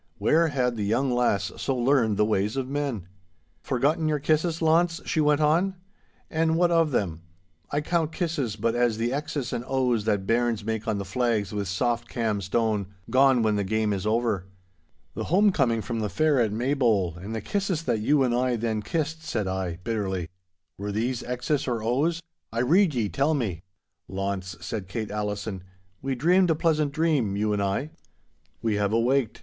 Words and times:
Where 0.17 0.47
had 0.47 0.77
the 0.77 0.83
young 0.83 1.11
lass 1.11 1.51
so 1.57 1.75
learned 1.77 2.17
the 2.17 2.25
ways 2.25 2.57
of 2.57 2.67
men? 2.67 3.07
'Forgotten 3.61 4.07
your 4.07 4.17
kisses, 4.17 4.59
Launce?' 4.59 4.99
she 5.05 5.21
went 5.21 5.41
on. 5.41 5.75
'And 6.31 6.57
what 6.57 6.71
of 6.71 6.89
them? 6.89 7.21
I 7.69 7.81
count 7.81 8.11
kisses 8.11 8.55
but 8.55 8.73
as 8.73 8.97
the 8.97 9.13
X's 9.13 9.53
and 9.53 9.63
O's 9.67 10.05
that 10.05 10.25
bairns 10.25 10.65
make 10.65 10.87
on 10.87 10.97
the 10.97 11.05
flags 11.05 11.53
with 11.53 11.67
soft 11.67 12.09
cam 12.09 12.41
stone—gone 12.41 13.43
when 13.43 13.57
the 13.57 13.63
game 13.63 13.93
is 13.93 14.07
over.' 14.07 14.47
'The 15.13 15.25
home 15.25 15.51
coming 15.51 15.81
from 15.81 15.99
the 15.99 16.09
fair 16.09 16.39
at 16.39 16.51
Maybole 16.51 17.17
and 17.21 17.35
the 17.35 17.39
kisses 17.39 17.83
that 17.83 17.99
you 17.99 18.23
and 18.23 18.33
I 18.33 18.55
then 18.55 18.81
kissed,' 18.81 19.23
said 19.23 19.47
I, 19.47 19.77
bitterly, 19.83 20.29
'were 20.79 20.91
these 20.91 21.21
X's 21.21 21.67
or 21.67 21.83
O's? 21.83 22.21
I 22.51 22.61
rede 22.61 22.95
ye 22.95 23.07
tell 23.07 23.35
me!' 23.35 23.61
'Launce,' 24.07 24.57
said 24.61 24.87
Kate 24.87 25.11
Allison, 25.11 25.61
'we 26.01 26.15
dreamed 26.15 26.49
a 26.49 26.55
pleasant 26.55 26.91
dream, 26.91 27.35
you 27.35 27.53
and 27.53 27.61
I. 27.61 27.91
We 28.63 28.77
have 28.77 28.91
awaked. 28.93 29.39